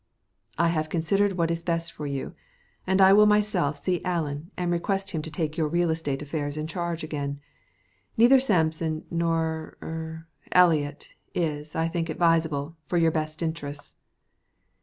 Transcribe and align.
"I 0.57 0.69
have 0.69 0.89
considered 0.89 1.37
what 1.37 1.51
is 1.51 1.61
best 1.61 1.91
for 1.91 2.07
you, 2.07 2.33
and 2.87 2.99
I 2.99 3.13
will 3.13 3.27
myself 3.27 3.83
see 3.83 4.03
Allen 4.03 4.49
and 4.57 4.71
request 4.71 5.11
him 5.11 5.21
to 5.21 5.29
take 5.29 5.57
your 5.57 5.67
real 5.67 5.91
estate 5.91 6.23
affairs 6.23 6.57
in 6.57 6.65
charge 6.65 7.03
again. 7.03 7.39
Neither 8.17 8.39
Sampson 8.39 9.05
nor 9.11 9.77
er 9.79 10.27
Eliot 10.53 11.09
is, 11.35 11.75
I 11.75 11.87
think, 11.87 12.09
advisable 12.09 12.77
for 12.87 12.97
your 12.97 13.11
best 13.11 13.43
interests." 13.43 13.93